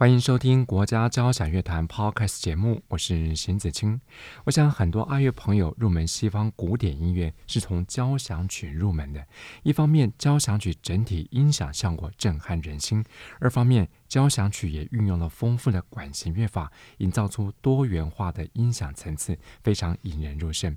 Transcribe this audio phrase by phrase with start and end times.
[0.00, 4.00] 欢迎收听国家交响乐团 Podcast 节目，我是邢子清。
[4.44, 9.22] 我想很多爱乐朋友入门西方古典音乐是从交响曲入门的，
[9.62, 13.04] 一方面交响曲整体音响效果震撼人心，
[13.40, 13.90] 二方面。
[14.10, 20.76] 交响曲也运用了丰富的管弦乐法，营造出多元化的音响层次，非常引人入胜。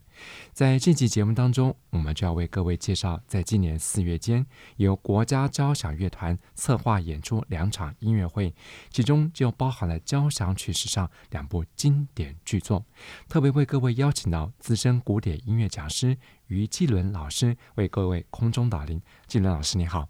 [0.54, 4.46] 在这期节目当中，我们就要为各位介绍，在今年四月间，
[4.78, 8.54] 由国家交响乐团策划演出两场音乐会，
[8.92, 12.86] 其中就包含了交响曲史上两部经典巨作。
[13.28, 19.02] 特别为各位邀请到资深古典音乐讲师于继伦老师为各位空中导聆。
[19.25, 20.08] 纪伦老师，你好。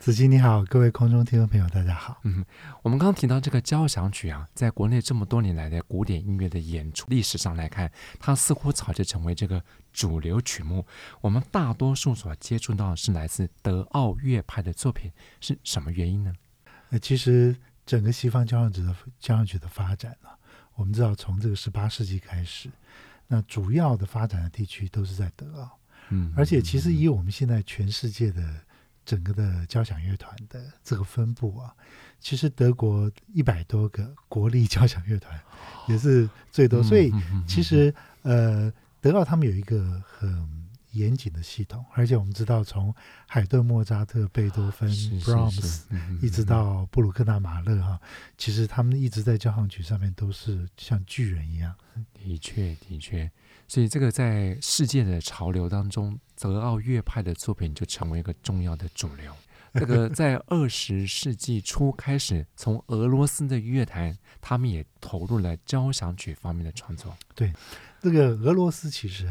[0.00, 2.18] 子琪你好，各位空中听众朋友，大家好。
[2.22, 2.42] 嗯，
[2.82, 9.62] 我们刚刚提到这个交响曲啊，在国内这么多年来的古典音乐的演出历史上来看，它似乎早就成为这个
[9.92, 10.86] 主流曲目。
[11.20, 16.32] 我们大多数所接触到的是来自德奥乐派的作品，是什么原因呢？
[16.88, 20.30] 呃，其实整个西方交响曲的交响曲的发展呢，
[20.76, 22.70] 我们知道从这个十八世纪开始，
[23.26, 25.78] 那主要的发展的地区都是在德奥。
[26.08, 28.42] 嗯，而且其实以我们现在全世界的
[29.10, 31.74] 整个的交响乐团的这个分布啊，
[32.20, 35.36] 其实德国一百多个国立交响乐团
[35.88, 37.12] 也是最多，所以
[37.44, 42.94] 其实呃，德奥他们有一个很严谨的系统，而且我们知道从
[43.26, 44.88] 海顿、莫扎特、贝多芬、
[45.24, 45.88] 布拉姆斯
[46.22, 48.00] 一直到布鲁克纳、马勒哈，
[48.38, 51.74] 其实他们一直在交响曲上面都是像巨人一样。
[52.14, 53.28] 的确，的确。
[53.70, 59.32] 所以，这个在世界的潮流当中，德奥乐派的作品就成为一个重要的主流。
[59.74, 67.16] 这个 在二十世纪初开始，从俄罗斯的乐坛，他们也投入了交响曲方面的创作。
[67.36, 67.52] 对，
[68.00, 69.30] 这个俄罗斯其实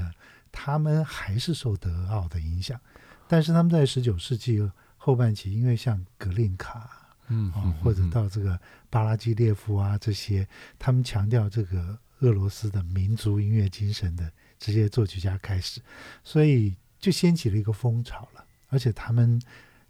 [0.53, 2.79] 他们还是受德奥的影响，
[3.27, 4.61] 但是他们在十九世纪
[4.95, 6.89] 后半期，因为像格林卡，
[7.27, 8.57] 嗯，嗯，或者到这个
[8.89, 10.47] 巴拉基列夫啊这些，
[10.79, 11.99] 他们强调这个。
[12.19, 15.81] 俄罗斯的民族音乐精神的这些作曲家开始，
[16.23, 18.45] 所以就掀起了一个风潮了。
[18.67, 19.41] 而且他们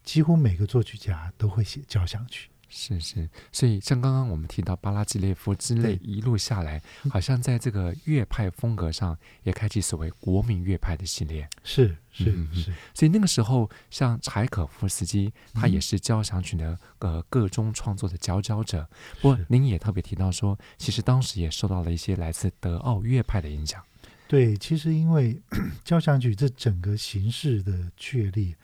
[0.04, 2.50] 几乎每个作曲家都会写交响曲。
[2.70, 11.50] 是是，所以像刚刚我们提到巴拉季列夫之类，一路下来，好像在这个乐派风格上也开启所谓国民乐派的系列。
[11.64, 18.88] 是是是，所以那个时候，像柴可夫斯基，他也是交响曲的呃个中创作的佼佼者。
[19.20, 23.84] 不过您也特别提到说，其实当时也受到了一些来自德奥乐派的影响。
[24.28, 25.42] 对，其实因为
[25.84, 28.56] 交响曲这整个形式的确立，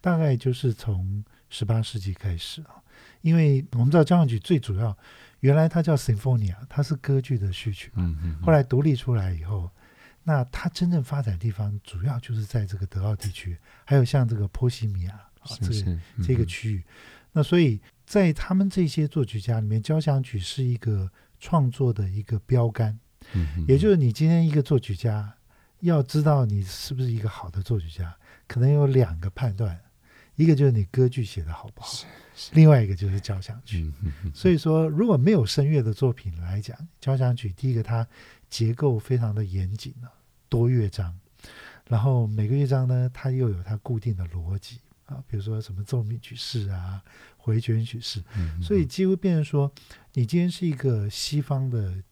[0.00, 2.80] 大概就是从十八世纪开始啊。
[3.22, 4.96] 因为我们知道交响曲最主要，
[5.40, 7.90] 原来它叫 Sinfonia，它是歌剧的序曲。
[7.94, 8.38] 嗯嗯。
[8.42, 9.70] 后来独立出来以后，
[10.22, 16.84] 那它真正发展的地方主要就是在这个德奥地区，还有像这个波西米亚啊这个这个区域。
[17.32, 22.98] 那所以在他们这些作曲家里面，交响曲是一个创作的一个标杆。
[23.32, 23.64] 嗯。
[23.68, 25.32] 也就是你今天一个作曲家
[25.80, 28.16] 要知道你是不是一个好的作曲家，
[28.46, 29.78] 可能有两个判断，
[30.36, 31.92] 一个就是你歌剧写的好不好。
[32.52, 33.92] 另外一个就是交响曲，
[34.34, 38.06] 所以说如果没有声乐的作品来讲，交响曲第一个它
[38.48, 40.08] 结构非常的严谨啊，
[40.48, 41.18] 多乐章，
[41.86, 47.02] 然后每个乐章呢，它又有它固定的逻辑啊，比如说什么奏鸣曲式啊、
[47.36, 48.22] 回旋曲式，
[48.62, 49.70] 所以几乎变成说，
[50.14, 52.02] 你今天是一个西方的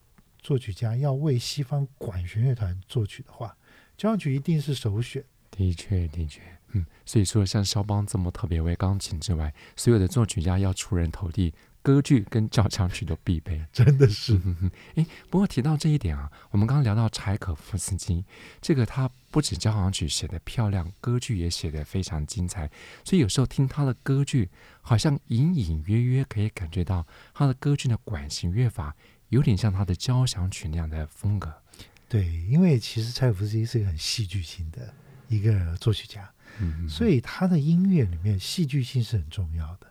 [0.40, 3.56] 作曲家，要为西方管弦乐团作曲的话，
[3.96, 5.24] 交响曲一定是首选。
[5.50, 6.40] 的确，的确。
[6.72, 14.38] 嗯，所以说像肖邦这么特别为钢琴之外，所有的作曲家要出人头地，歌剧跟交响曲都必备， 真的是。
[14.96, 18.24] 哎，不过提到这一点啊，我们刚刚聊到柴可夫斯基，
[18.60, 22.70] 这个他不止交响曲写得漂亮，歌剧也写得非常精彩。
[23.04, 24.50] 所以有时候听他的歌剧，
[24.82, 28.94] 好像隐隐约约可以感觉到他的歌剧的管弦乐法
[29.30, 31.62] 有点像他的交响曲那样的风格。
[32.08, 34.94] 对，因为其实柴可夫斯基是一个很戏剧性的
[35.28, 36.30] 一个作曲家。
[36.60, 39.86] 嗯，所以他的音乐里面戏剧性是很重要的。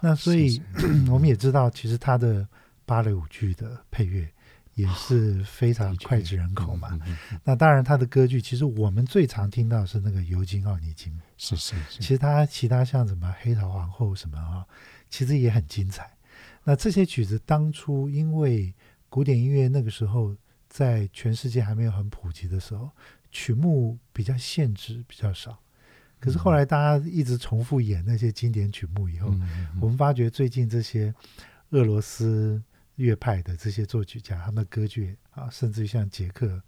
[0.00, 0.60] 那所以
[1.10, 2.46] 我们也知道，其实他的
[2.86, 4.26] 芭蕾舞剧的配乐
[4.74, 6.98] 也是非常脍炙人口嘛。
[7.44, 11.98] 那当然，他的歌剧其实我们最常听到是那个尤金奥尼金，是是是。
[11.98, 14.64] 其实他其他像什么黑桃皇后什么啊，
[15.10, 16.10] 其实也很精彩。
[16.64, 18.74] 那这些曲子当初因为
[19.08, 20.34] 古典音乐那个时候
[20.68, 22.90] 在全世界还没有很普及的时候，
[23.30, 25.58] 曲目比较限制，比较少。
[26.20, 31.12] 可是后来大家一直重复演那些经典曲目以后，嗯、我们发觉最近这些
[31.70, 32.62] 俄罗斯
[32.96, 36.62] 乐派的这些作曲家，他们的歌剧啊，甚至于像捷克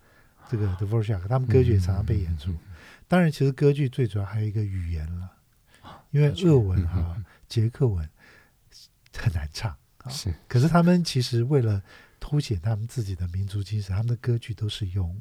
[0.49, 2.51] 这个 Dvorak，他们歌剧也常常被演出。
[3.07, 5.31] 当然，其实歌剧最主要还有一个语言了，
[6.13, 8.09] 因为俄文哈、啊、捷克文
[9.15, 10.09] 很难唱啊。
[10.09, 11.83] 是，可是他们其实为了
[12.19, 15.21] 凸显他们自己的民族精神，他们的歌剧都是用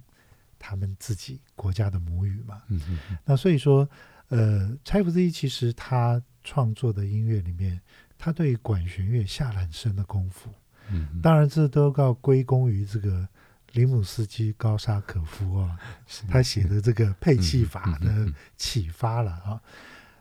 [0.58, 2.62] 他们自己国家的母语嘛。
[2.70, 3.90] 嗯嗯嗯、那所以说。
[4.32, 7.80] 呃，柴可夫斯基其实他创作的音乐里面，
[8.18, 10.50] 他对管弦乐下了很深的功夫。
[10.90, 13.28] 嗯，当然这都要归功于这个
[13.74, 15.78] 林姆斯基高沙可夫啊，
[16.28, 19.62] 他写的这个配器法的启发了啊。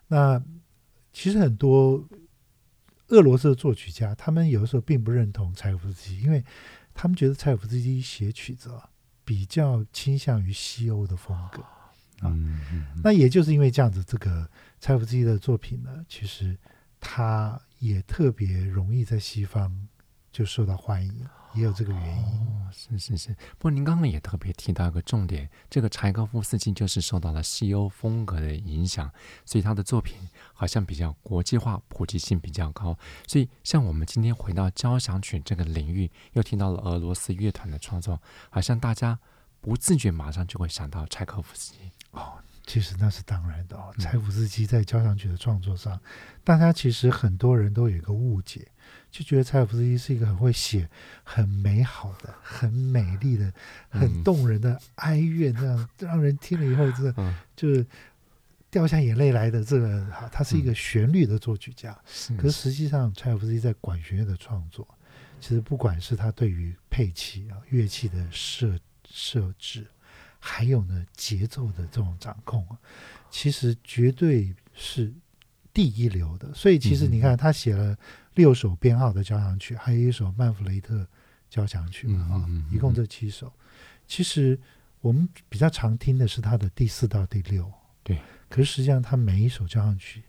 [0.09, 0.43] 那
[1.12, 2.05] 其实很多
[3.09, 6.45] 俄罗斯的作曲家，他们有的时候并不认同柴可夫斯基，因为
[6.95, 8.91] 他们觉得柴可夫斯基写曲子啊
[9.25, 11.65] 比较倾向于西欧的风格。
[12.25, 14.49] 嗯，嗯，那也就是因为这样子，这个
[14.81, 16.56] 柴可夫斯基的作品呢，其实
[17.00, 19.88] 他也特别容易在西方
[20.31, 22.25] 就受到欢迎，也有这个原因。
[22.25, 23.34] 哦，是是是。
[23.58, 29.11] 不过您刚刚也特别提到一个重点，这个柴可夫斯基就是受到了西欧风格的影响，
[29.44, 30.16] 所以他的作品
[30.52, 32.96] 好像比较国际化，普及性比较高。
[33.26, 39.19] 所以像我们今天回到交响曲这个领域，又听到了俄罗斯乐团的创作，好像大家
[39.61, 41.79] 不自觉马上就会想到柴可夫斯基。
[42.12, 43.93] 哦，其实那是当然的哦。
[43.99, 46.01] 柴可夫斯基在交响曲的创作上，
[46.43, 48.67] 大家其实很多人都有一个误解，
[49.11, 50.89] 就觉得柴可夫斯基是一个很会写
[51.23, 53.53] 很美好的、很美丽的、
[53.89, 57.15] 很动人的哀怨，这样让人听了以后，这
[57.55, 57.87] 就是
[58.71, 59.65] 掉下眼泪来的。
[59.65, 61.97] 这个他是一个旋律的作曲家。
[62.37, 64.87] 可是实际上，柴可夫斯基在管弦乐的创作，
[65.41, 68.77] 其实不管是他对于配器啊、乐器的设
[69.11, 69.87] 设置。
[70.43, 72.67] 还有呢，节奏的这种掌控，
[73.31, 75.12] 其实绝对是
[75.71, 76.51] 第一流的。
[76.55, 77.95] 所以，其实你看，他写了
[78.37, 81.07] 六首编号的交响曲，还有一首曼弗雷特
[81.51, 83.53] 交响曲嘛，啊，一共这七首。
[84.07, 84.59] 其实
[85.03, 87.71] 我们比较常听的是他的第四到第六，
[88.03, 88.19] 对。
[88.49, 90.23] 可是实际上，他每一首交响曲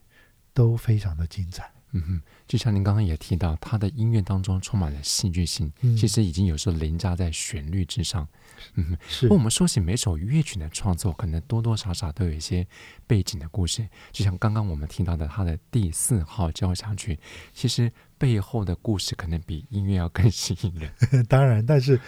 [0.54, 1.72] 都非常的精彩。
[1.94, 8.28] 嗯哼，就像您刚刚也提到，他的音乐当中充满了戏剧性，嗯、其实已经有时候凌驾在旋律之上。
[8.76, 9.28] 嗯哼，是。
[9.28, 12.66] 我们说起每首乐曲的创作，可能多多少少都有一些
[13.06, 13.86] 背景的故事。
[14.12, 17.20] 就像刚刚我们听到的他的第四号交响曲，
[17.54, 20.92] 其实背后的故事可能比音乐要更吸引人。
[21.28, 22.00] 当然，但是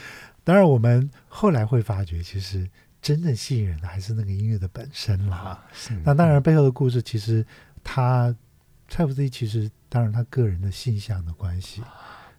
[0.43, 2.69] 当然我们后来会发觉，其实
[3.01, 5.61] 真正吸引人的还是那个音乐的本身啦。
[6.05, 7.45] 那当然，背后的故事其实
[7.83, 8.33] 他。
[8.93, 11.81] 柴可夫斯基其实，当然他个人的性向的关系，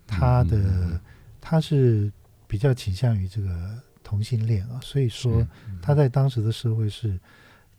[0.07, 1.01] 他的
[1.41, 2.13] 他是
[2.47, 5.45] 比较倾向于这个同性恋啊，所以说
[5.83, 7.19] 他在当时的社会是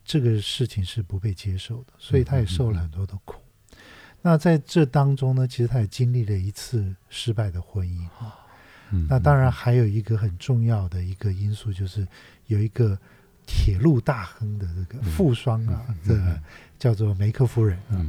[0.04, 3.42] 这个事情是不被接受的，所以他也受了很多的苦。
[4.22, 8.36] 那在这当中呢，其实他也经历了一次失败的婚姻啊。
[9.08, 12.06] 那当然还有一个很重要的一个因素，就是
[12.48, 13.00] 有一个
[13.46, 16.42] 铁路大亨的这个富商啊，这个
[16.78, 18.06] 叫做梅克夫人啊。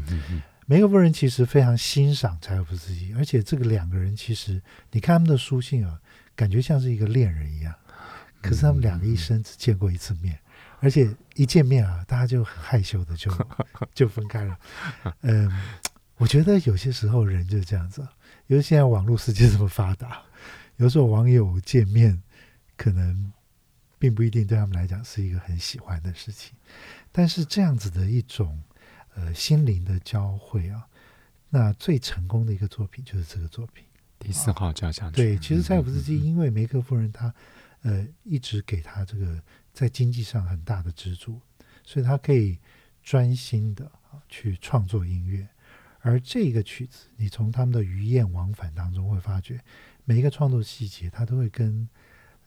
[0.69, 6.00] 梅格夫人其实非常欣赏柴可夫斯基，而且这个两个人其实，你看他们的书信啊，
[6.35, 7.73] 感觉像是一个恋人一样。
[8.43, 10.37] 可是他们两个一生只见过一次面，
[10.81, 13.31] 而且一见面啊，大家就很害羞的就
[13.95, 14.59] 就分开了。
[15.21, 15.50] 嗯，
[16.17, 18.07] 我觉得有些时候人就是这样子，
[18.49, 20.21] 因为现在网络世界这么发达，
[20.76, 22.21] 有时候网友见面
[22.76, 23.33] 可能
[24.00, 26.55] 并不一定对他们来讲是一个很喜欢的事情，
[27.12, 28.61] 但是这样子的一种。
[29.16, 30.87] 呃，心灵的交汇啊，
[31.49, 33.82] 那最成功的一个作品就是这个作品
[34.18, 35.16] 第四号交响曲。
[35.16, 37.35] 对，其实柴可夫斯基因为梅克夫人他
[37.80, 39.42] 呃一直给他这个
[39.73, 41.40] 在经济上很大的资助，
[41.82, 42.58] 所以他可以
[43.02, 43.90] 专心的
[44.28, 45.49] 去创作音乐。
[46.00, 49.58] 而这个曲子，你从他们的鱼雁往返当中会发觉，
[50.04, 51.88] 每一个创作细节，他都会跟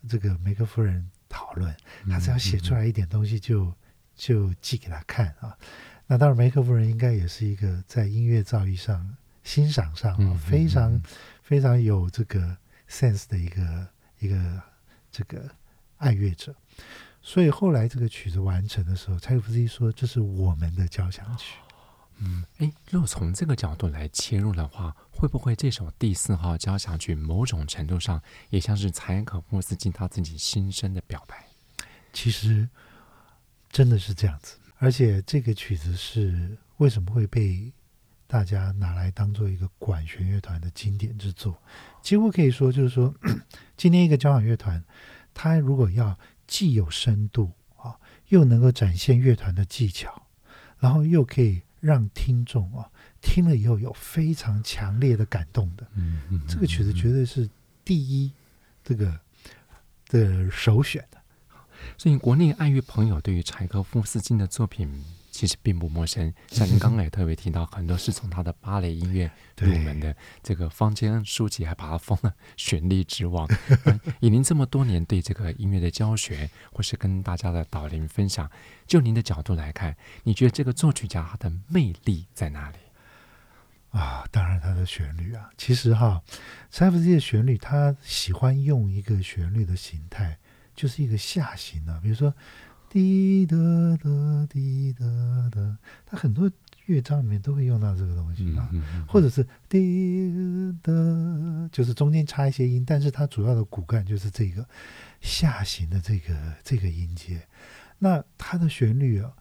[0.08, 1.76] 这个梅克夫人讨论。
[2.08, 3.66] 他只要写出来一点东西就，
[4.16, 5.58] 就就寄给他看啊。
[6.12, 11.00] 那当然，梅克夫人应该也是一个在音乐造诣上、欣赏上啊非常
[11.44, 12.58] 非常有这个
[12.90, 13.88] sense 的一个
[14.18, 14.60] 一个
[15.12, 15.48] 这个
[15.98, 16.56] 爱乐者。
[17.22, 21.58] 所以后来这个曲子完成的时候，柴可夫斯基说：“这是我们的交响曲。”
[22.18, 31.48] 嗯，哎，如果从这个角度来切入的话，会不会这首第四号交响曲某种程度上也像是柴可夫斯基他自己心声的表白？
[32.12, 32.68] 其实
[33.70, 34.58] 真的是这样子。
[34.80, 37.72] 而且这个曲子是为什么会被
[38.28, 41.62] 大家拿来当做一个管弦乐团的经典之作？
[42.02, 43.14] 几乎可以说，就是说，
[43.76, 44.84] 今天一个交响乐团，
[45.34, 46.18] 它如果要
[46.48, 50.28] 既有深度啊，又能够展现乐团的技巧，
[50.80, 52.90] 然后又可以让听众啊
[53.22, 57.50] 听了以后有非常强烈的感动的，嗯嗯，这个曲子绝对是
[57.84, 58.32] 第一
[58.84, 59.20] 这个
[60.08, 61.19] 的首选的。
[61.98, 65.04] 所以国内爱乐朋友对于柴可夫斯基的作品。
[65.32, 70.14] 其实并不陌生，像您刚刚也特别提到，很多是从他的芭蕾音乐入门的。
[70.44, 73.48] 这个坊间书籍还把它封了“旋律之王”。
[74.20, 78.50] 以您这么多年对这个音乐的教学，或是跟大家的导聆分享，
[78.86, 82.78] 就您的角度来看，你觉得这个作曲家他的魅力在哪里？
[83.92, 86.22] 啊，当然他的旋律啊，其实哈，
[86.70, 90.39] 柴可夫斯基的旋律，他喜欢用一个旋律的形态，
[90.80, 92.34] 就是一个下行的，比如说。
[92.92, 93.56] 滴答
[94.02, 95.06] 答，滴答
[95.52, 96.52] 答，它很多
[96.88, 100.34] 乐章里面都会用到这个东西啊，嗯嗯嗯、或者是滴
[100.82, 100.92] 答，
[101.72, 104.68] 就是中间插一些音，但是它主要的骨干就是这个
[105.22, 107.48] 下行的这个这个音阶。
[108.00, 109.32] 那它的旋律啊，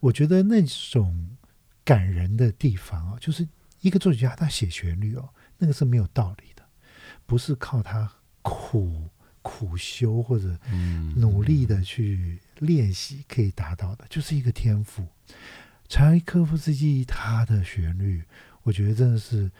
[0.00, 0.60] 我觉得那
[0.90, 1.36] 种
[1.84, 3.46] 感人的地方啊，就是
[3.80, 6.64] 一个作曲家他写旋律哦，那个是没有道理的，
[7.26, 8.12] 不是靠他
[8.42, 9.08] 苦
[9.42, 10.56] 苦修或者
[11.16, 12.38] 努力的去。
[12.62, 15.04] 练习可以达到的，就是一个天赋。
[15.88, 18.22] 柴可夫斯基他的旋律，
[18.62, 19.50] 我觉得真的是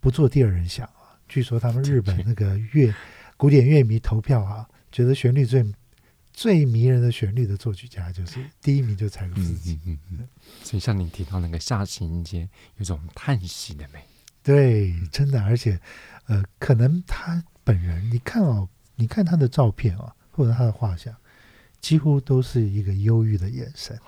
[0.00, 1.20] 不做第二人想啊。
[1.28, 2.94] 据说他们日本那个乐
[3.36, 5.62] 古典乐迷投票啊，觉得旋律最
[6.32, 9.78] 最迷人的旋律的作曲家就是第一名，就是柴可夫斯基。
[9.84, 10.28] 嗯嗯嗯。
[10.62, 12.48] 所以像你提到那个下行音阶，
[12.78, 14.02] 有种叹息的美。
[14.42, 15.78] 对，真的，而且
[16.24, 18.66] 呃，可能他本人，你看哦，
[19.00, 21.12] 你看他的照片啊，或者他的画像。
[21.80, 23.98] 几乎都是一个忧郁的眼神，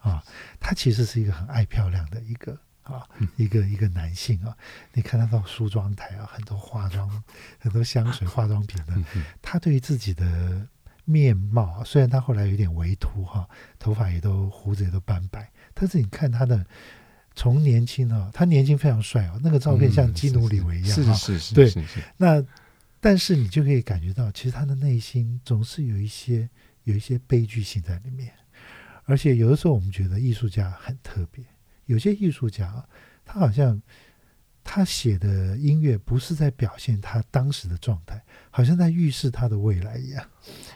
[0.00, 0.22] 啊，
[0.60, 2.52] 他其实是一个很爱漂亮的一个
[2.82, 4.54] 啊，一个一个男性啊。
[4.92, 7.10] 你看他到梳妆台啊，很多化妆、
[7.58, 8.92] 很多香水、化妆品的。
[9.40, 10.68] 他对于自己的
[11.06, 16.66] 面貌，虽然他后来有点微秃哈，头发也都胡子也都斑白，但是你看他的
[17.34, 21.86] 从年轻啊，他年轻非常帅哦，那个照片像基努里维一样啊，是是是，对。
[22.18, 22.44] 那
[23.00, 26.48] 但是你就可以感觉到，其实他的内心总是有一些。
[26.86, 28.32] 有一些悲剧性在里面，
[29.06, 31.44] 而且有的时候我们觉得艺术家很特别，
[31.86, 32.80] 有些艺术家
[33.24, 33.82] 他好像
[34.62, 40.24] 他写的音乐不是在表现他当时的状态，好像在预示他的未来一样。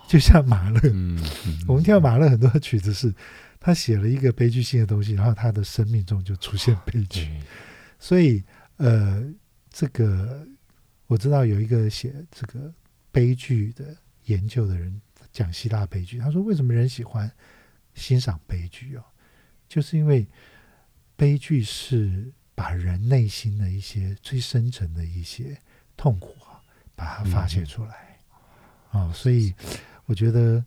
[0.08, 3.14] 就像马勒，嗯嗯、我们听到马勒很多的曲子是，
[3.60, 7.30] 他写了一个悲剧性的东西，然后他的生命中就出现悲剧。
[8.00, 8.42] 所以，
[8.78, 9.24] 呃，
[9.70, 10.44] 这个
[11.10, 12.72] 我知道有一个写这个
[13.10, 15.00] 悲剧的研究的人。
[15.32, 17.30] 讲希腊悲剧，他说：“为什么人喜欢
[17.94, 19.04] 欣赏悲剧哦？
[19.68, 20.26] 就是因为
[21.14, 25.56] 悲剧是把人内心的一些最深层的一些
[25.96, 26.58] 痛苦啊，
[26.96, 28.42] 把它发泄出来啊、
[28.94, 29.12] 嗯哦。
[29.14, 29.54] 所以
[30.06, 30.64] 我觉得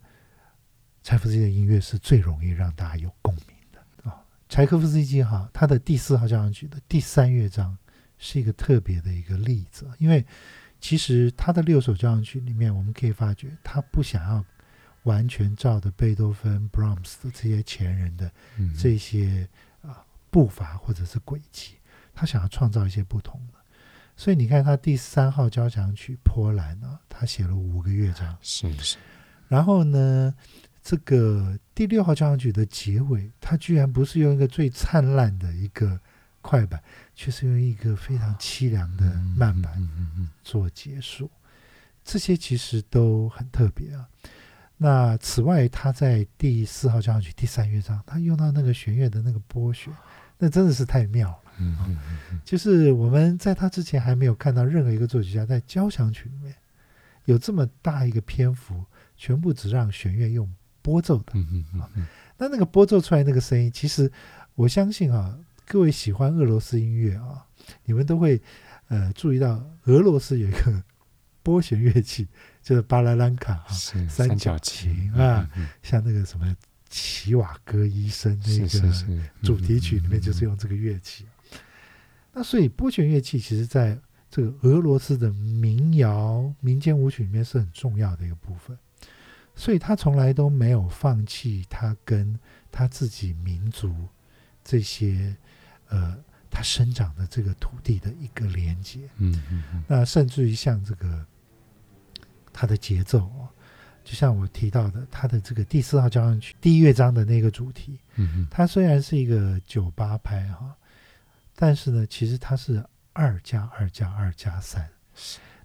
[1.03, 4.19] 柴可夫斯基的音乐是最容易让大家有共鸣的啊、哦。
[4.47, 7.77] 柴可夫斯基哈，他的第四号交响曲的第三乐章
[8.17, 10.25] 是一个特别的一个例子，因为
[10.79, 14.43] 其实他的六首交响曲里面，我们可以发觉他不想要。”
[15.03, 18.31] 完全照着贝多芬、布拉姆斯的这些前人的
[18.79, 19.45] 这些
[19.81, 21.73] 啊步伐或者是轨迹，
[22.13, 23.59] 他想要创造一些不同的。
[24.15, 28.95] 所以你看，他第三号交响曲《波兰》啊，他写了五个乐章，是是。
[29.49, 30.33] 然后呢，
[30.81, 35.99] 这个第六号交响曲的结尾，他居然不是用一个最灿烂的一个
[36.43, 36.79] 快板，
[37.15, 39.73] 却是用一个非常凄凉的慢板
[40.43, 41.31] 做结束。
[42.05, 44.07] 这些其实都很特别啊。
[44.77, 49.91] 那此外，他在第四号交响曲第三乐章，他用到那个弦乐的那个拨弦，
[50.37, 51.39] 那真的是太妙了。
[51.59, 51.97] 嗯嗯
[52.31, 56.53] 嗯，就是我们在他之前还没有看到任何一个作曲家在交响曲里面
[57.25, 58.83] 有这么大一个篇幅，
[59.15, 61.31] 全部只让弦乐用拨奏的。
[61.35, 62.05] 嗯嗯嗯。
[62.37, 64.11] 那那个拨奏出来那个声音，其实
[64.55, 67.45] 我相信啊，各位喜欢俄罗斯音乐啊，
[67.85, 68.41] 你们都会
[68.87, 70.83] 呃注意到俄罗斯有一个
[71.41, 72.27] 拨弦乐器。
[72.61, 73.67] 就是巴拉兰卡啊，
[74.07, 75.49] 三角琴啊，
[75.81, 76.55] 像那个什么
[76.89, 81.25] 奇瓦戈医生那个主题曲里面就是用这个乐器。
[82.31, 83.99] 那所以拨弦乐器其实在
[84.31, 88.77] 这个俄罗斯的民谣民间舞曲里面是很重要的一个部分，
[89.53, 92.39] 所以他从来都没有放弃他跟
[92.71, 93.93] 他自己民族
[94.63, 95.35] 这些
[95.93, 96.17] 呃
[96.49, 98.99] 它生长的这个土地的一个连接。
[99.17, 101.25] 嗯嗯，那甚至于像这个。
[102.55, 103.49] 它的节奏啊，
[104.03, 110.77] 就像我提到的，它的这个第四号交响曲第一乐章的那个主题，嗯哼，它虽然是一个九八拍哈，
[111.55, 114.87] 但是呢，其实它是二加二加二加三。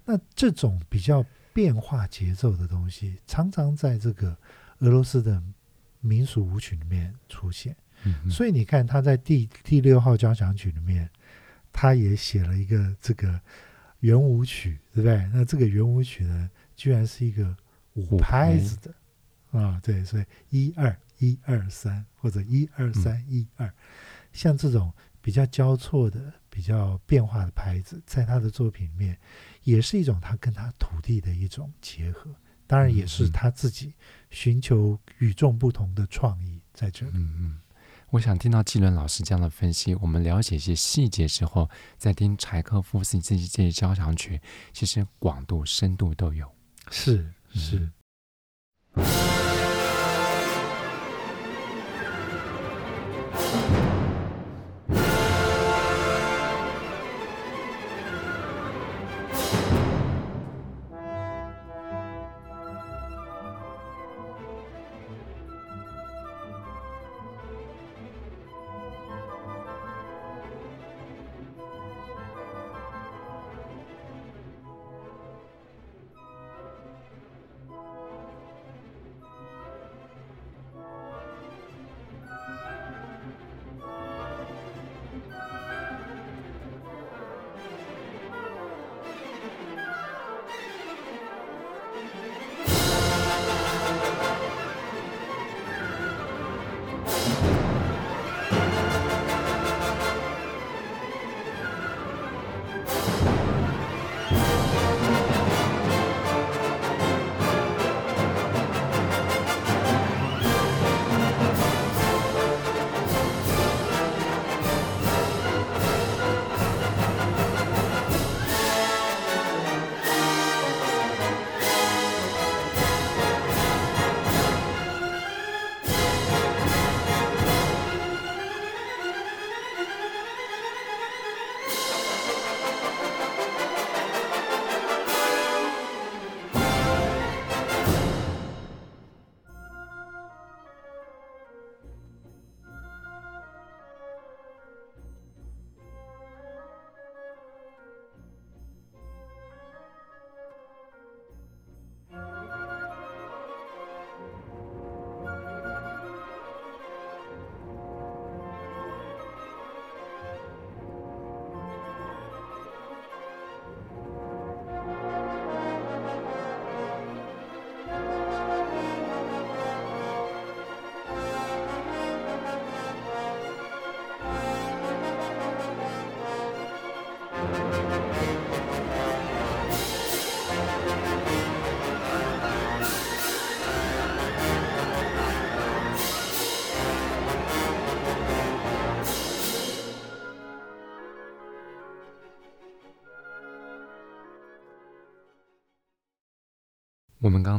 [0.03, 4.35] 那这种比较变化节奏的东西，常常在这个
[4.79, 5.39] 俄罗斯的
[5.99, 7.75] 民俗舞曲里面出现。
[8.29, 11.09] 所以你看，他在第第六号交响曲里面，
[11.71, 13.39] 他也写了一个这个
[13.99, 15.29] 圆舞曲，对不对？
[15.33, 17.55] 那这个圆舞曲呢，居然是一个
[17.93, 18.93] 五拍子的。
[19.51, 23.71] 啊，对，所以一二一二三，或者一二三一二，
[24.31, 29.17] 像这种比较交错的、比较变化的拍子，在他的作品里面，
[29.63, 32.29] 也是一种他跟他土地的一种结合，
[32.67, 33.91] 当然也是他自己
[34.29, 37.13] 寻求与众不同的创意在这里。
[37.15, 37.59] 嗯嗯。
[38.11, 44.41] 我想听到季伦老师这样的分析，我们了解一些细节之后，再听柴可夫斯基这些交响曲，
[44.73, 46.51] 其实广度、深度都有。
[46.89, 47.77] 是是。
[48.95, 49.28] 嗯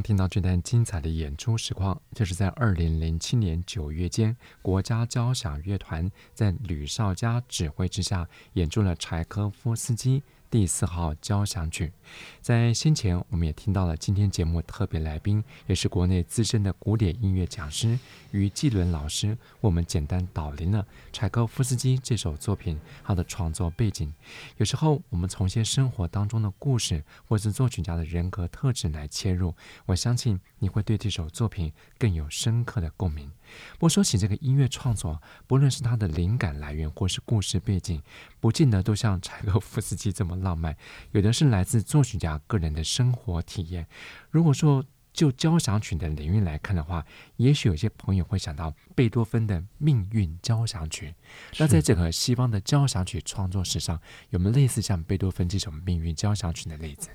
[0.02, 11.92] 听到这段精彩的演出实况，就是在二零零七年九月间，国家交响乐团在吕绍佳指挥之下演出了柴可夫斯基第四号交响曲，
[12.40, 17.96] 在先前我们也听到了今天节目特别来宾，也是国内资深的古典音乐讲师
[18.32, 24.12] 于季伦老师，为我们简单导聆了柴可夫斯基这首作品他的创作背景。
[24.56, 29.54] 有时候我们从一些生活当中的故事，或是作曲家的人格特质来切入，
[29.86, 33.30] 我相信你会对这首作品更有深刻的共鸣。
[33.74, 38.02] 不过说起这个音乐创作，不论是他的灵感来源或是故事背景，
[38.40, 40.76] 不见得都像柴可夫斯基这么浪漫，
[41.12, 43.86] 有的是来自作曲家个人的生活体验。
[44.30, 47.04] 如果说就交响曲的领域来看的话，
[47.36, 51.14] 也许有些朋友会想到贝多芬的命运交响曲。
[51.58, 57.10] 那在整个西方的交响曲创作史上，有没有类似像贝多芬这种命运交响曲的例子？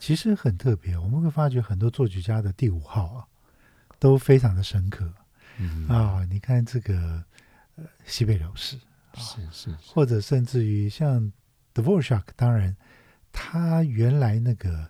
[0.00, 3.24] 其实很特别，我们会发觉很多作曲家的第五号啊，
[4.00, 5.14] 都非常的深刻。
[5.58, 7.24] 嗯啊，你看这个
[7.76, 8.78] 呃，西北流士，
[9.14, 11.32] 是是，是，或者甚至于像。
[11.76, 12.76] Dvorak 当然，
[13.32, 14.88] 他原来那个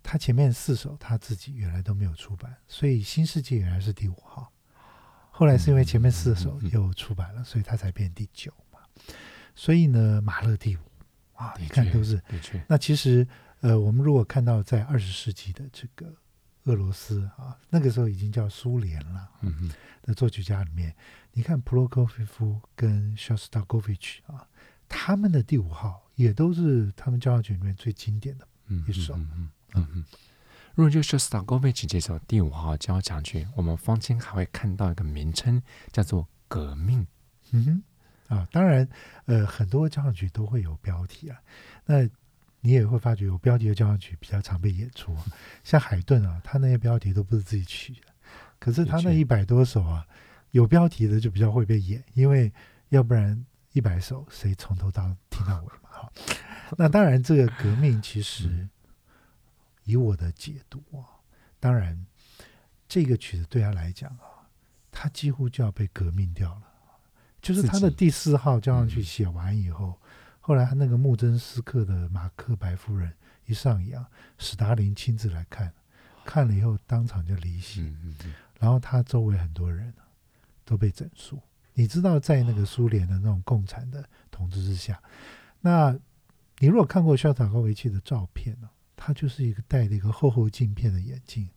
[0.00, 4.52] 他前面四首他自己原来都没有出版，所以《新世界》原来是第五号。
[5.32, 8.78] 后来是因为前面四首又出版了，所以他才变第九嘛。
[9.56, 10.80] 所以呢，马勒第五
[11.32, 12.22] 啊，你看都是。
[12.68, 13.26] 那其实
[13.58, 16.14] 呃，我们如果看到在二十世纪的这个
[16.64, 19.30] 俄罗斯啊，那个时候已经叫苏联了。
[19.40, 19.70] 嗯嗯。
[20.02, 20.94] 的作曲家里面，
[21.32, 24.46] 你看普罗科菲夫跟肖斯塔科维奇啊，
[24.88, 26.02] 他们的第五号。
[26.14, 28.46] 也都是他们交响曲里面最经典的
[28.86, 29.16] 一首。
[29.16, 30.04] 嗯嗯嗯，嗯，嗯，
[30.76, 37.04] 如果就说 Shostakovich 这首第五号交响曲，我们方清还会看到一个名称，叫做“革命”。
[37.50, 37.82] 嗯
[38.28, 38.88] 哼，啊，当然，
[39.24, 41.36] 呃，很多交响曲都会有标题啊。
[41.84, 42.08] 那
[42.64, 45.14] 你也会发觉，有标题的交响曲比较常被演出。
[45.62, 48.06] 像海顿啊，他那些标题都不是自己取的，
[48.58, 50.06] 可是他那一百多首啊，
[50.52, 52.50] 有标题的就比较会被演，因为
[52.88, 55.90] 要不然一百首谁从头到听到尾嘛？
[55.90, 56.12] 哈，
[56.78, 58.66] 那当然，这个革命其实。
[59.86, 61.04] 以我的解读啊，
[61.60, 62.06] 当然，
[62.88, 64.48] 这个曲子对他来讲啊，
[64.90, 66.62] 他几乎就要被革命掉了。
[67.42, 70.03] 就是他的第四号交响曲写完以后，嗯、
[70.46, 73.10] 后来他那个穆真斯克的马克白夫人
[73.46, 73.98] 一上演，
[74.36, 75.72] 史达林亲自来看，
[76.22, 77.80] 看了以后当场就离席。
[77.80, 79.90] 嗯嗯嗯、然后他周围很多人
[80.62, 81.40] 都被整肃。
[81.72, 85.02] 你知道，在那个苏联的那种共产的统治之下，
[85.62, 85.98] 那
[86.58, 88.68] 你如果看过肖斯塔科维奇的照片呢？
[88.94, 91.48] 他就是一个戴着一个厚厚镜片的眼镜，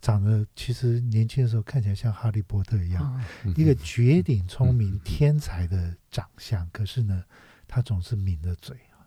[0.00, 3.12] 长得其实年轻的时候看起来像哈利波特一样，
[3.44, 6.68] 哦、一个绝顶聪明天才的长相。
[6.70, 7.24] 可是呢，
[7.72, 9.06] 他总是抿着嘴啊，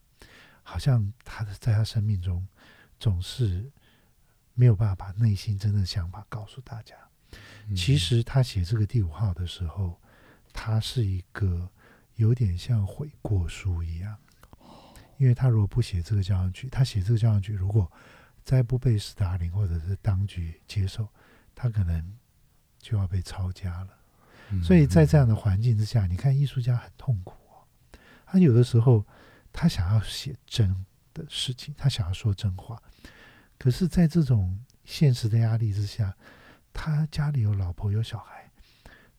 [0.64, 2.48] 好像他的在他生命中
[2.98, 3.70] 总是
[4.54, 6.96] 没有办法把内心真的想法告诉大家。
[7.76, 10.00] 其实他写这个第五号的时候，
[10.54, 11.70] 他是一个
[12.16, 14.18] 有点像悔过书一样。
[15.18, 17.92] 因为他如果不写这个交响曲，他写这个交响曲如果
[18.44, 21.08] 再不被斯大林或者是当局接受，
[21.54, 22.18] 他可能
[22.80, 23.90] 就要被抄家了。
[24.62, 27.43] 所以在这样的环境之下，你看艺术家很痛苦哦。
[28.34, 29.06] 他有的时候
[29.52, 30.76] 他想要写真
[31.14, 32.82] 的事情，他想要说真话，
[33.60, 36.18] 可是，在这种现实的压力之下，
[36.74, 38.50] 他家里有老婆有小孩，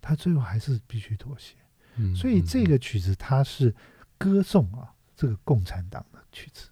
[0.01, 1.55] 他最后还是必须妥协。
[2.17, 3.73] 所以这个曲子它是
[4.19, 4.91] 歌颂啊。
[5.17, 6.69] 这个共产党的曲子，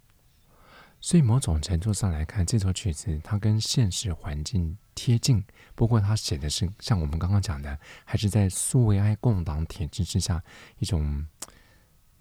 [1.01, 5.45] 所以某种程度上来看，这首曲子它跟现实环境贴近。
[5.77, 10.43] 不过，它写的是像我们刚刚讲的，还是在苏维埃共党体制之下
[10.81, 11.25] 一种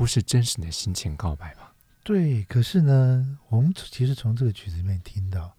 [0.01, 1.75] 不是真实的心情告白吧？
[2.01, 2.43] 对。
[2.45, 5.55] 可是呢，我们其实从这个曲子里面听到，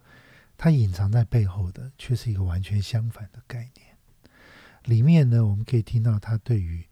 [0.57, 3.95] 它隐藏在背后的却是一个完全相反的概念。
[4.83, 6.85] 里面呢，我们可以听到他对于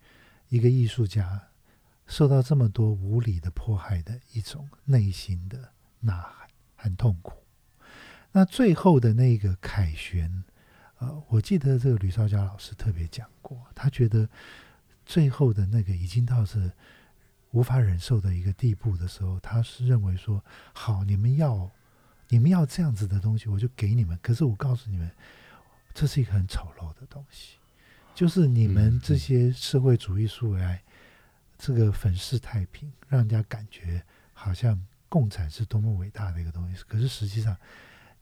[0.48, 1.50] 一个艺术家。
[2.08, 7.34] 受到这么多无理的迫害的一种内心的呐喊和痛苦。
[8.32, 10.46] 那最后的那个凯旋，
[11.00, 14.30] 呃，我记得这个吕绍佳老师特别讲过，他觉得
[15.06, 16.72] 最后的那个已经到是
[17.52, 21.70] 无法忍受的一个地步的时候，他是认为说：好，你们要
[22.30, 24.18] 你们要这样子的东西，我就给你们。
[24.22, 25.12] 可是我告诉你们，
[25.94, 27.58] 这是一个很丑陋的东西，
[28.16, 30.82] 就是你们这些社会主义苏维埃。
[31.64, 36.82] 这个粉饰太平，让人家感觉好像共产是多么伟大的一个东西。
[36.88, 37.56] 可是实际上，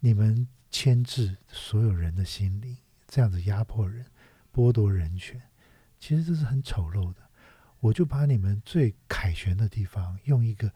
[0.01, 2.75] 你们牵制所有人的心灵，
[3.07, 4.05] 这样子压迫人、
[4.53, 5.41] 剥夺人权，
[5.99, 7.28] 其实这是很丑陋的。
[7.79, 10.71] 我就把你们最凯旋的地方，用一个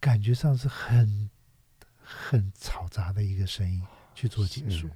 [0.00, 1.30] 感觉上是很
[2.02, 3.82] 很嘈杂的一个声音
[4.14, 4.88] 去做结束。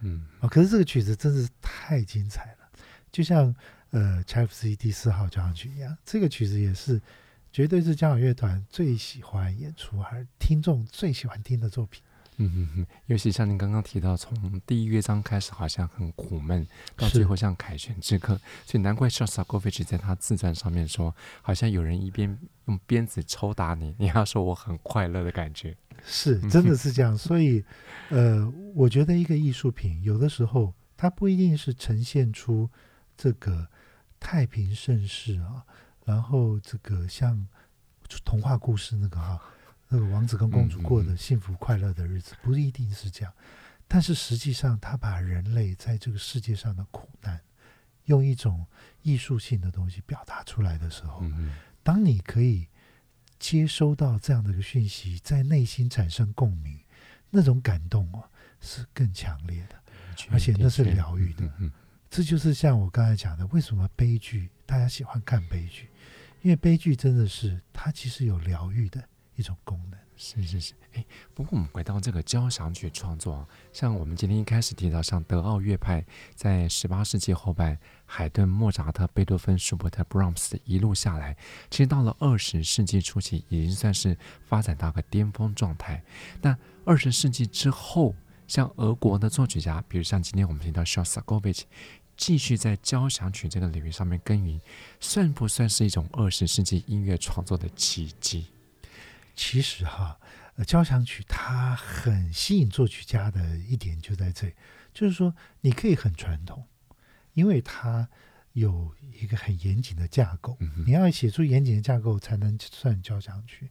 [0.00, 2.70] 嗯，啊，可是这个曲子真是太精彩了，
[3.12, 3.54] 就像。
[3.92, 7.02] 呃，柴可夫斯基第四号交响曲一样，这个曲子也是
[7.50, 12.00] 绝对是交响乐团最喜欢演出，还是听众最喜欢听的作品。
[12.40, 25.76] 嗯嗯嗯，尤其像您刚刚提到，从第一乐章开始好像很苦闷，到最后像凯旋之歌，所以难怪萧斯塔科维奇在他自传上面说，好像有人一边用鞭子抽打你，你要说我很快乐的感觉。
[26.04, 27.16] 是，真的是这样。
[27.18, 27.64] 所以，
[28.08, 32.68] 呃，我觉得一个艺术品有的时候它不一定是呈现出
[33.16, 33.68] 这个。
[34.22, 35.64] 太平盛世啊，
[36.04, 37.48] 然后这个像
[38.22, 39.40] 童话故事那个哈、啊，
[39.92, 43.32] 那个王子跟公主过的幸福快乐的日子，不一定是这样。
[43.88, 47.40] 但是实际上，他把人类在这个世界上的苦难，
[48.04, 48.64] 用一种
[49.02, 51.24] 艺术性的东西表达出来的时候，
[51.82, 52.68] 当你可以
[53.40, 56.78] 接收到这样的一个讯息，在内心产生共鸣，
[57.30, 59.74] 那种感动啊，是更强烈的，
[60.30, 61.52] 而且那是疗愈的。
[62.08, 65.88] 这就是像我刚才讲的，为什么悲剧大家喜欢看悲剧？
[66.42, 69.02] 因为悲剧真的是它其实有疗愈的
[69.40, 69.98] 一种功能。
[70.22, 81.34] 是是是，哎，不过我们回到这个交响曲创作啊，像我们今天一开始提到，像德奥乐派在十八世纪后半，海顿、莫扎特、贝多芬、舒伯特、布拉姆斯一路下来，
[81.70, 86.02] 其实到了二十世纪初期，已经算是发展到个巅峰状态。
[86.42, 88.14] 那二十世纪之后，
[88.46, 91.66] 像俄国的作曲家，比如像今天我们提到肖斯塔科维奇。
[92.14, 94.60] 继续在交响曲这个领域上面耕耘，
[95.00, 98.44] 算不算是一种二十世纪音乐创作的奇迹？
[99.42, 100.20] 其实哈，
[100.56, 104.54] 呃，交响曲它很吸引作曲家的一点就在这里，
[104.92, 106.62] 就是说你可以很传统，
[107.32, 108.06] 因为它
[108.52, 113.70] 有一个很严谨的架构，你要写出严谨的架构才能算交响曲。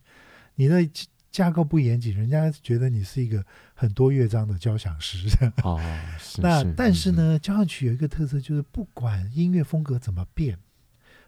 [0.55, 0.89] 你的
[1.29, 5.29] 架构不严谨，人家觉得你是一个很多乐章的交响诗。
[5.61, 5.79] 哦，
[6.19, 10.57] 是那但是呢，交响曲有一个特色，就是不管音乐风格怎么变，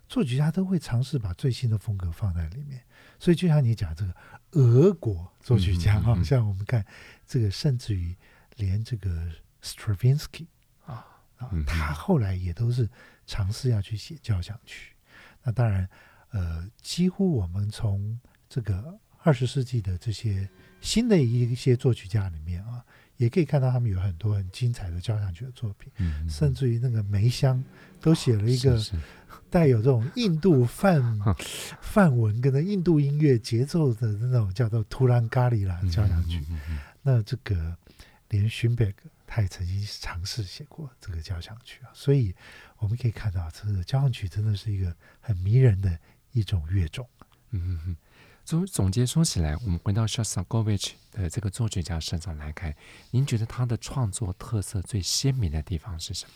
[0.07, 2.81] 作曲家都会尝试把最新的风格放在里面。
[3.21, 4.15] 所以就像你讲这个
[4.53, 6.83] 俄国作曲家啊，嗯嗯嗯、像我们看
[7.27, 8.15] 这个，甚至于
[8.55, 9.29] 连这个
[9.61, 10.47] Stravinsky
[10.87, 11.05] 啊
[11.37, 12.89] 啊，他后来也都是
[13.27, 14.95] 尝试要去写交响曲。
[15.43, 15.87] 那当然，
[16.31, 20.49] 呃，几乎我们从这个二十世纪的这些
[20.81, 22.83] 新的一些作曲家里面啊。
[23.17, 27.63] 也可以看到他们有很多很精彩的交响曲的作品，嗯、甚至于那个梅香
[27.99, 28.83] 都写了一个
[29.51, 31.19] 带有这种印度梵
[31.81, 36.39] 梵 文跟着印度音乐节奏的那种叫做图兰咖喱啦交响曲。
[36.49, 37.77] 嗯嗯嗯、那这个
[38.29, 42.33] 连勋贝格他也曾经尝试写过这个交响曲啊，所以
[42.79, 45.99] 我们可以看到这个交响曲真的是一个很迷人的
[46.31, 47.07] 一种乐种。
[47.51, 47.97] 嗯嗯嗯。
[48.43, 52.75] 总总结说起来，我们回到 Shostakovich 的这个作曲家身上来看，
[53.11, 56.31] 您觉得他的创作特色最鲜明的地方是什么？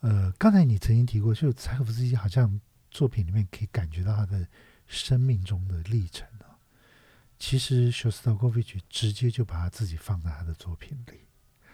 [0.00, 4.46] 呃，刚才你曾经提过，就柴可夫斯基好像作品里面可以感觉到他的
[4.86, 6.58] 生命中的历程啊。
[7.38, 11.20] 其实 Shostakovich 直接就把他自己放在他的作品里。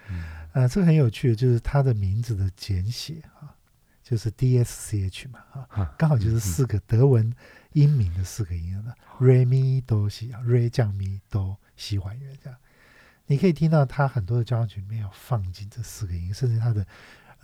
[0.09, 3.57] 嗯，啊、呃，这个很有趣的，就是他的名字的简写啊，
[4.03, 7.35] 就是 DSCH 嘛，啊，刚好就是四个德文。
[7.75, 12.57] 音名的四个音了，re mi do si 啊，re 降 mi do 西还原这样，
[13.27, 16.87] 你可以听到他很多的交响曲里面有放进这四个音，甚至他的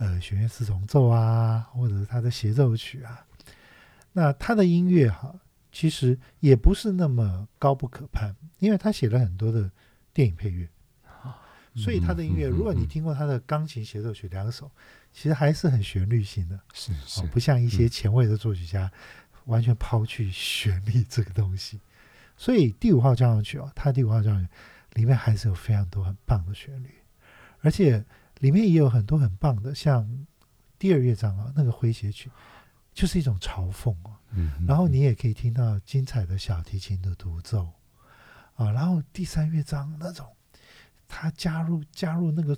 [0.01, 3.23] 呃弦乐四重奏啊，或者是他的协奏曲啊。
[4.13, 5.33] 那他的音乐哈，
[5.71, 9.69] 其实也不是那么高不可攀，因为他写了很多的
[10.11, 10.67] 电影配乐，
[11.75, 14.71] 所以他的音乐，如果你听过他的钢琴协奏曲两首，
[15.13, 18.91] 其实还是很旋律性的，是是，不像一些前卫的作曲家。
[19.45, 21.81] 完全抛去旋律这个东西，
[22.37, 24.47] 所以第五号交响曲哦，他第五号交响曲
[24.93, 26.93] 里面还是有非常多很棒的旋律，
[27.61, 28.05] 而且
[28.41, 30.27] 里面也有很多很棒的，像
[30.77, 32.29] 第二乐章啊，那个诙谐曲
[32.93, 34.19] 就是一种嘲讽啊。
[34.31, 37.71] 嗯，然后你也可以听到精彩的小提琴的独奏
[38.55, 40.27] 啊，然后第三乐章那种，
[41.07, 42.55] 他加入加入那个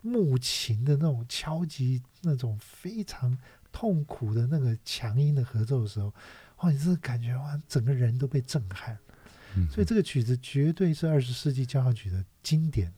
[0.00, 3.36] 木琴的那种敲击，那种非常。
[3.76, 6.14] 痛苦的那个强音的合奏的时候，
[6.58, 6.70] 哇！
[6.70, 8.96] 你这个感觉哇，整个人都被震撼。
[9.56, 12.94] 嗯、所以这个曲子绝对是二十世纪交响曲的经典。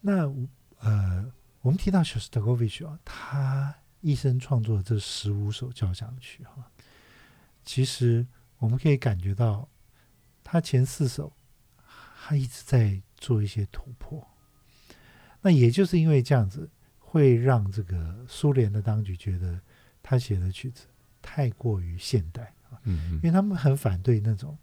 [0.00, 0.32] 那
[0.78, 6.70] 呃，我们提到肖斯塔科维奇啊，他一生创作的这十五首交响曲哈，
[7.64, 8.26] 其实
[8.58, 9.68] 我们可以感觉到，
[10.42, 11.32] 他前四首
[12.22, 14.26] 他一直在做一些突破。
[15.40, 16.70] 那也就是因为这样子。
[17.10, 19.58] 会让这个苏联的当局觉得
[20.02, 20.84] 他写的曲子
[21.22, 24.58] 太过于现代啊，嗯嗯，因为他们很反对那种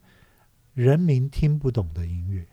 [0.75, 2.47] 人民听不懂的音乐，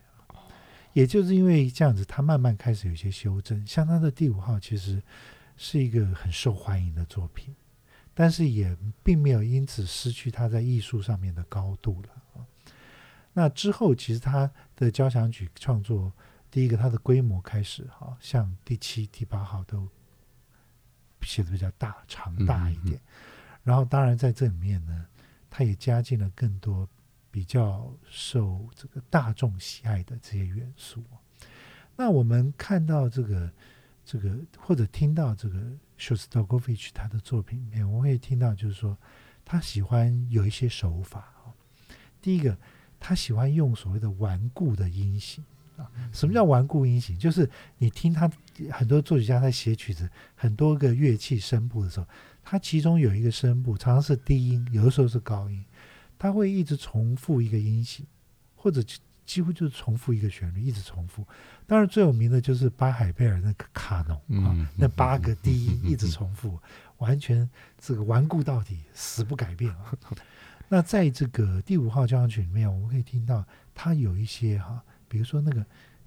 [0.92, 3.66] 也就是因为这样子，他慢慢开始有些修正。
[3.66, 5.02] 像他的第五号其实
[5.56, 7.54] 是一个很受欢迎的作品，
[8.14, 12.46] 但是也并没有因此失去他在艺术上面的高度了啊。
[13.32, 16.12] 那之后，其实他的交响曲创作。
[16.50, 19.88] 第一个，它的规模开始哈，像第七、第八号都
[21.22, 23.00] 写的比较大、长大一点。
[23.62, 25.06] 然后，当然在这里面呢，
[25.48, 26.86] 他也加进了更多
[27.32, 31.02] 比较受这个大众喜爱的这些元素。
[31.96, 33.50] 那我们看到这个、
[34.04, 35.58] 这个或者听到这个
[35.98, 38.96] Shostakovich 他的作品里面，我会听到就是说，
[39.44, 41.32] 他喜欢有一些手法。
[42.20, 42.56] 第一个，
[43.00, 45.42] 他喜欢用所谓的顽固的音型。
[46.12, 47.18] 什么叫顽固音型？
[47.18, 48.30] 就是你听他
[48.70, 52.06] 很多作曲家在写曲子，很多个乐器声部的时候，
[52.44, 55.64] 他其中有一个声部常常是低音，有的时候是高音，
[56.22, 58.06] 他会一直重复一个音型，
[58.54, 58.80] 或者
[59.26, 61.26] 几乎就是重复一个旋律，一直重复。
[61.66, 66.56] 当然最有名的就是巴海贝尔那个卡农啊，那八个低音一直重复，
[66.98, 69.98] 完全这个顽固到底，死不改变啊。
[70.68, 74.80] 那在这个第五号交响曲里面，我们可以听到它有一些哈。
[75.08, 75.66] 比如说那个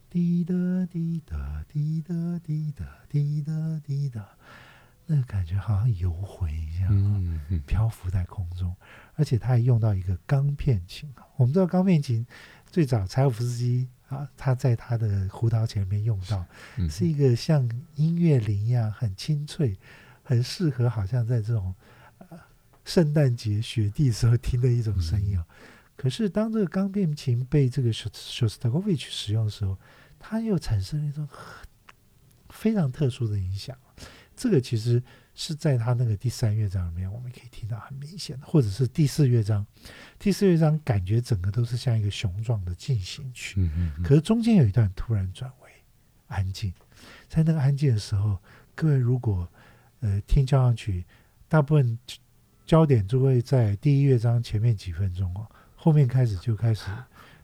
[0.10, 0.54] 滴答
[0.90, 4.26] 滴答滴答滴答滴答滴答，
[5.08, 8.76] 那个感觉好像游魂一样，漂浮在空中。
[9.16, 11.14] 而且他还用到一个钢片琴。
[11.38, 12.26] 我们知道钢片琴
[12.70, 16.46] 最早柴可夫斯基啊，他在他的胡桃钳里面用到，
[16.90, 19.78] 是一个像音乐铃一样很清脆，
[20.24, 21.74] 很适合好像在这种
[22.84, 25.46] 圣诞节雪地时候听的一种声音哦。
[25.96, 29.78] 可是当这个钢片琴被这个肖肖斯塔科维奇使用的时候，
[30.20, 31.26] 它又产生了一种
[32.50, 33.78] 非常特殊的影响。
[34.36, 35.02] 这个其实
[35.34, 39.66] 是在他那个第三乐章里面，我们可以听到很明显的，或者是第四乐章。
[40.20, 45.70] 第四乐章感觉整个都是像一个雄壮的进行曲，嗯嗯，可是中间有一段突然转为
[46.28, 46.74] 安静。
[47.28, 48.38] 在那个安静的时候，
[48.74, 49.48] 各位如果
[50.00, 51.06] 呃听交响曲，
[51.48, 51.98] 大部分
[52.66, 55.48] 焦点就会在第一乐章前面几分钟哦。
[55.76, 56.86] 后面开始就开始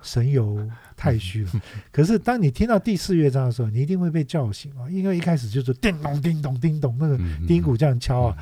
[0.01, 1.51] 神游太虚了。
[1.91, 4.89] 可是当你听到第四乐章的时候，你一定会被叫醒啊！
[4.89, 8.37] 因为一开始就是叮咚叮咚叮咚，那个钉鼓这样敲啊，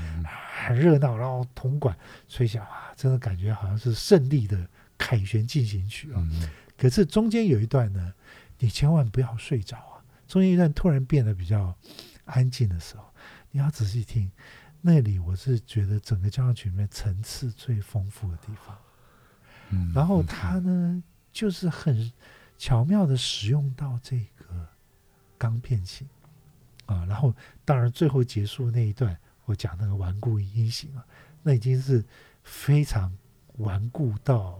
[0.66, 1.18] 很热闹。
[1.18, 1.96] 然后铜管
[2.28, 4.58] 吹响啊，真的感觉好像是胜利的
[4.98, 6.28] 凯旋进行曲啊。
[6.78, 8.14] 可是中间有一段呢，
[8.58, 10.00] 你千万不要睡着啊！
[10.28, 11.76] 中间一段突然变得比较
[12.26, 13.04] 安静的时候，
[13.52, 14.32] 你要仔细听。
[14.82, 18.78] 那里我是觉得整个交响曲里面层次最丰富的地方。
[19.94, 22.12] 然后它呢，就是很
[22.58, 24.68] 巧妙的使用到这个
[25.38, 26.08] 钢片琴
[26.86, 31.06] 啊，然后当然最后结束那一段，我讲那个顽固音型啊，
[31.44, 32.04] 那已经是
[32.44, 33.16] 非常
[33.58, 34.60] 顽固到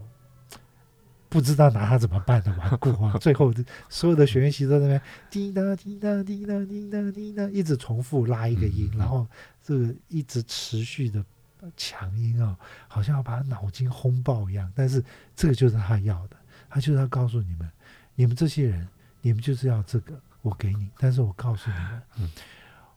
[1.28, 3.16] 不知道拿它怎么办的顽固啊！
[3.20, 3.52] 最后
[3.88, 9.26] 所有的学员席都在那边滴答滴答滴答滴答滴答，一直重复拉一个音，然后
[9.62, 11.24] 这个一直持续的。
[11.76, 14.72] 强音啊，好像要把他脑筋轰爆一样。
[14.74, 15.04] 但是
[15.36, 16.36] 这个就是他要的，
[16.70, 17.70] 他就是要告诉你们，
[18.14, 18.88] 你们这些人，
[19.20, 20.88] 你们就是要这个，我给你。
[20.96, 22.30] 但是我告诉你们，嗯，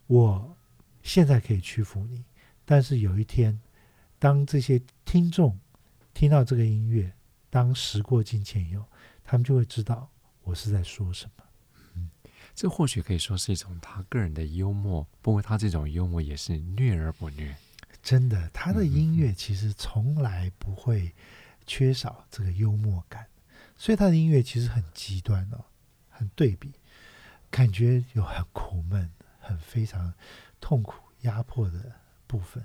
[0.08, 0.56] 我
[1.02, 2.24] 现在可以屈服你，
[2.64, 3.60] 但是有一天，
[4.20, 5.60] 当这些听众
[6.14, 7.12] 听到这个音乐，
[7.50, 8.86] 当时过境迁以后，
[9.24, 10.08] 他们就会知道
[10.44, 11.44] 我是在说什么。
[11.96, 12.10] 嗯，
[12.54, 17.56] 这或许可以说是一种他个人的幽默，不过他这种幽默也是虐而不虐。
[18.02, 21.14] 真的，他的音乐其实从来不会
[21.66, 23.26] 缺少这个幽默感，
[23.78, 25.64] 所以他的音乐其实很极端哦，
[26.10, 26.72] 很对比，
[27.50, 29.10] 感觉有很苦闷、
[29.40, 30.14] 很非常
[30.60, 31.92] 痛苦、压迫的
[32.28, 32.64] 部分，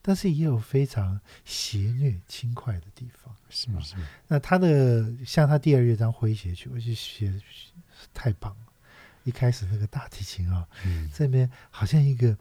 [0.00, 3.34] 但是也有非常邪虐、轻快的地方。
[3.48, 3.80] 是吗？
[3.80, 4.06] 是吗？
[4.28, 7.32] 那他的像他第二乐章诙谐曲，我就写
[8.14, 8.66] 太棒了。
[9.24, 12.36] 一开始那个大提琴啊、哦，嗯、这边好像一个。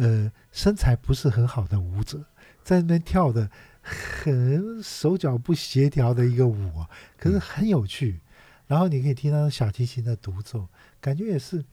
[0.00, 2.24] 呃，身材不是很好的舞者，
[2.62, 3.50] 在那边跳的
[3.82, 6.84] 很手脚不协调的一个舞，
[7.16, 8.20] 可是很有趣。
[8.66, 10.68] 然后你可以听到小提琴的独奏，
[11.00, 11.64] 感觉也是，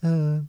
[0.00, 0.48] 嗯、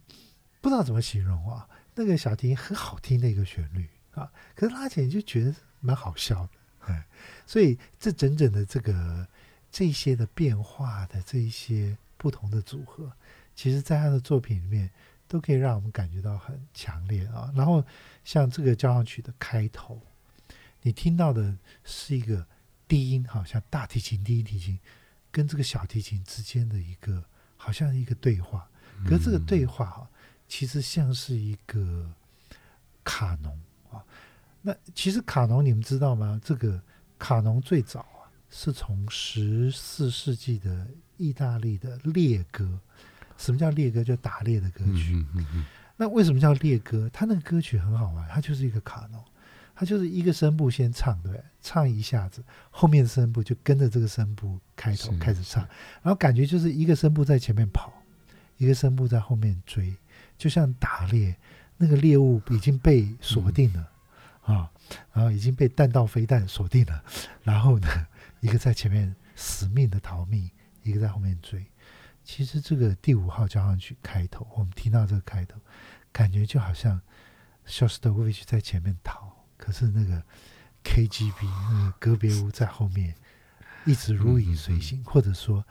[0.61, 1.67] 不知道怎么形容啊。
[1.95, 6.47] 那个小提琴很好听的一个旋律啊，可是拉起来就觉得蛮好笑
[6.87, 7.03] 的。
[7.45, 9.27] 所以这整整的这个
[9.71, 13.11] 这些的变化的这一些不同的组合，
[13.55, 14.89] 其实在他的作品里面。
[15.27, 17.51] 都可以让我们感觉到很强烈啊。
[17.55, 17.83] 然后
[18.23, 19.99] 像这个交响曲的开头，
[20.85, 22.45] 你听到的是一个
[22.87, 24.79] 低音，好像大提琴、低音提琴
[25.31, 27.23] 跟这个小提琴之间的一个，
[27.57, 28.69] 好像一个对话。
[29.03, 30.07] 可是这个对话哈，
[30.47, 32.07] 其实像是一个
[33.03, 34.05] 卡农啊。
[34.61, 36.39] 那其实卡农你们知道吗？
[36.43, 36.79] 这个
[37.17, 42.79] 卡农最早啊，是从十四世纪的意大利的猎歌。
[43.37, 44.03] 什么叫猎歌？
[44.03, 45.15] 就打猎的歌曲。
[45.15, 45.65] 嗯嗯嗯、
[45.97, 47.09] 那为什么叫猎歌？
[47.11, 49.25] 它那个歌曲很好玩，它就是一个卡农，
[49.75, 55.61] 它就是一个声部先唱，对，唱一下子，后面的声部就跟着这个声部开头开始唱，
[56.01, 57.91] 然后感觉就是一个声部在前面跑，
[58.57, 59.93] 一个声部在后面追，
[60.37, 61.35] 就像打猎，
[61.75, 63.91] 那个猎物已经被锁定了、
[64.47, 64.71] 嗯、啊，
[65.11, 67.03] 然后已经被弹道飞弹锁定了，
[67.43, 67.87] 然后呢，
[68.39, 70.49] 一个在前面死命的逃命，
[70.83, 71.65] 一个在后面追。
[72.23, 75.59] 其实这个第五号交响曲开头，我们听到这个开头，
[76.13, 76.99] 感觉就好像
[77.65, 80.23] 肖斯塔科维奇在前面逃，可是那个
[80.83, 83.15] KGB 那个格别乌在后面
[83.85, 85.65] 一直如影随形，或者说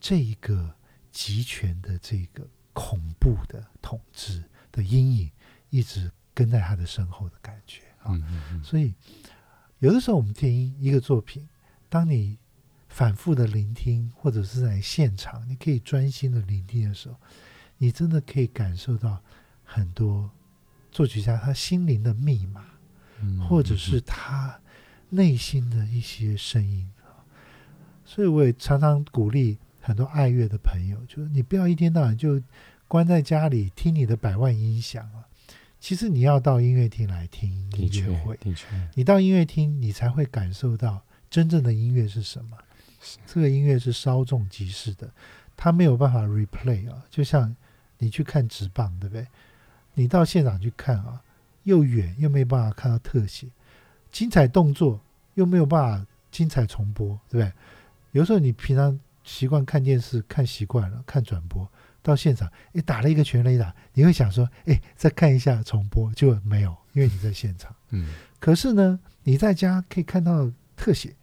[0.00, 0.74] 这一个
[1.12, 5.30] 集权的这个恐怖的统治的阴影
[5.70, 8.12] 一直跟在他的身后的感觉啊。
[8.62, 8.94] 所以
[9.78, 11.48] 有的时候我们听一个作品，
[11.88, 12.38] 当你
[12.88, 17.16] 反复的聆听，或者是在现场，你可以专心的聆听的时候，
[17.78, 19.22] 你真的可以感受到
[19.64, 20.30] 很多
[20.90, 22.64] 作曲家他心灵的密码，
[23.48, 24.60] 或者是他
[25.10, 26.88] 内心的一些声音。
[28.04, 32.40] 所以我也常常鼓励很多爱乐的朋友，就是你不要一天到晚就
[32.86, 35.26] 关在家里听你的百万音响啊，
[35.80, 42.56] 其实你要到音乐厅来听音乐会，的确，你到音乐厅，你才会感受到真正的音乐是什么。
[43.26, 45.10] 这个音乐是稍纵即逝的，
[45.56, 47.54] 它没有办法 replay 啊，就像
[47.98, 49.26] 你去看直棒，对不对？
[49.94, 51.22] 你到现场去看啊，
[51.66, 53.48] 又远又没有办法看到特写，
[54.10, 55.00] 精彩动作
[55.34, 57.52] 又没有办法精彩重播，对不对？
[58.12, 61.68] 有时候你平常习惯看电视看习惯了，看转播
[62.02, 67.74] 到现场，诶，打了一个全垒打，你会想说，诶，再看一下重播，就没有，因为你在现场。
[67.90, 68.14] 嗯。
[68.38, 71.14] 可是呢，你在家可以看到特写，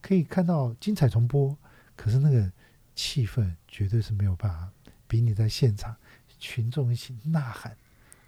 [0.00, 1.56] 可以看到精彩重播，
[1.94, 2.50] 可是那个
[2.94, 4.70] 气氛绝对是没有办法
[5.06, 5.94] 比你在现场
[6.38, 7.76] 群众一起呐喊，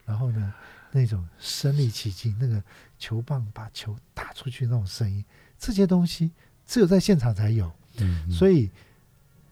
[0.05, 0.53] 然后呢，
[0.93, 2.63] 那种身临其境，那个
[2.99, 5.25] 球棒把球打出去那种声音，
[5.59, 6.33] 这些东西
[6.67, 7.73] 只有在现场才有。
[7.99, 8.71] 嗯，所以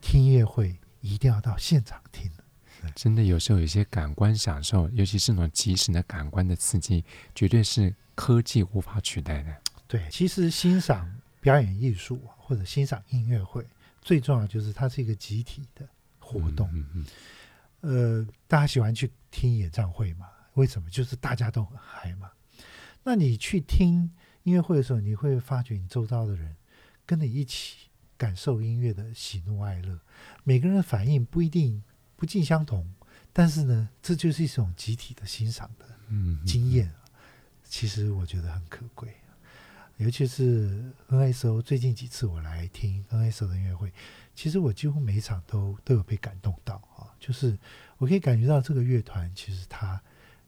[0.01, 2.31] 听音乐会一定要到现场听。
[2.95, 7.03] 真的，有时候有些感官享受，尤其是那种即时的感官的刺激，
[7.35, 9.57] 绝对是科技无法取代的。
[9.89, 11.11] 对，其实欣赏
[11.41, 13.67] 表演艺术或者欣赏音乐会，
[14.03, 16.69] 最重要就是它是一个集体的活动。
[16.75, 17.07] 嗯
[17.81, 20.27] 嗯，呃，大家喜欢去听演唱会嘛？
[20.55, 20.91] 为什么？
[20.91, 22.31] 就是大家都很嗨嘛。
[23.03, 24.11] 那你去听
[24.45, 26.57] 音乐会的时候，你会发觉你周遭的人
[27.05, 30.01] 跟你一起感受音乐的喜怒哀乐，
[30.43, 31.83] 每个人的反应不一定
[32.17, 32.95] 不尽相同，
[33.33, 35.87] 但是呢，这就是一种集体的欣赏的
[36.47, 36.91] 经验。
[37.65, 39.15] 其实我觉得很可贵，
[39.97, 43.93] 尤其是 NSO 最近几次我来听 NSO 的音乐会，
[44.35, 47.59] 其实我几乎每一场都都有被感动到啊，就是
[47.99, 50.01] 我可以感觉到这个乐团其实它。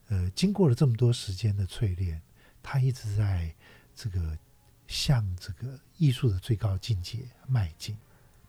[0.09, 2.21] 呃，经过了这么多时间的淬炼，
[2.63, 3.53] 他一直在
[3.95, 4.37] 这个
[4.87, 7.97] 向这个艺术的最高境界迈进。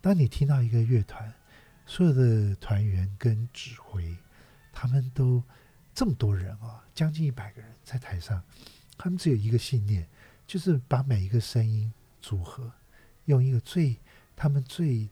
[0.01, 1.33] 当你听到一个乐团，
[1.85, 4.17] 所有的团员跟指挥，
[4.73, 5.43] 他们都
[5.93, 8.41] 这么多人啊，将近一百个人在台上，
[8.97, 10.07] 他们只有一个信念，
[10.47, 11.93] 就是把每一个声音
[12.23, 12.73] 组合，
[13.25, 13.97] 用一个最
[14.37, 15.09] 他们最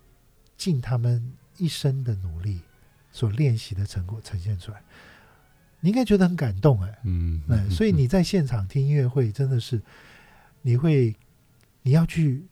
[0.56, 2.60] 尽他们一生的努力
[3.10, 4.80] 所练习的成果呈现出来。
[5.86, 9.80] 你应该觉得很感动哎，嗯，嗯，所以你在现场听音乐会，真的是
[10.62, 11.14] 你会
[11.82, 12.44] 你要去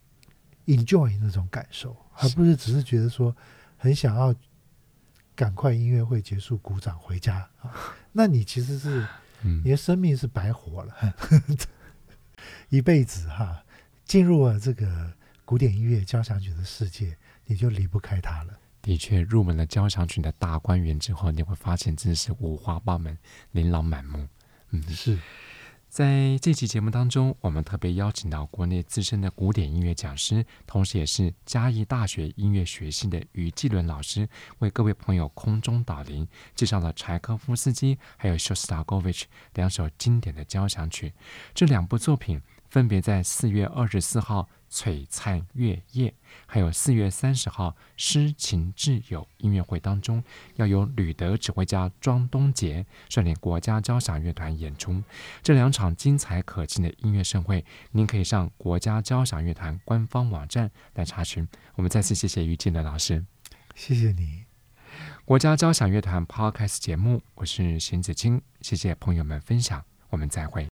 [0.66, 3.34] enjoy 那种感受，而不是只是觉得说
[3.76, 4.32] 很想要
[5.34, 7.74] 赶快音乐会结束，鼓掌回家啊。
[8.14, 9.04] 那你其实是
[9.42, 10.94] 你的生命是白活了，
[12.70, 13.64] 一辈子哈，
[14.04, 15.12] 进入了这个
[15.44, 17.16] 古典音乐交响曲的世界，
[17.46, 18.56] 你就离不开它了。
[18.84, 23.16] 的确，入门了交响曲的大观园之后，你会发现真的是五花八门、
[23.52, 24.28] 琳琅满目。
[24.70, 25.18] 嗯，是。
[25.88, 34.28] 在这期节目当中，我们特别邀请到国内资深的古典音乐讲师，同时也是嘉义大学音乐学系的于继伦老师，
[34.58, 41.14] 为各位朋友空中导聆，介绍了柴可夫斯基还有肖斯塔科维奇两首经典的交响曲。
[41.54, 44.46] 这两部作品分别在四月二十四号。
[44.74, 46.12] 璀璨月夜，
[46.46, 50.20] 还有四月三十号诗情挚友音乐会当中，
[50.56, 55.00] 要由吕德指挥家庄东杰率领国家交响乐团演出
[55.44, 57.64] 这两场精彩可期的音乐盛会。
[57.92, 61.46] 您可以上国家交响乐团官方网站来查询。
[61.76, 63.24] 我们再次谢谢于静的老师，
[63.76, 64.42] 谢谢你。
[65.24, 70.73] 国家交响乐团 Podcast 节目，我是邢子清，谢谢朋友们分享，我们再会。